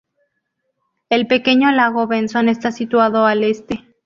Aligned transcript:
El 1.09 1.27
pequeño 1.27 1.69
lago 1.69 2.07
Benson 2.07 2.49
está 2.49 2.71
situado 2.71 3.27
al 3.27 3.43
este. 3.43 3.85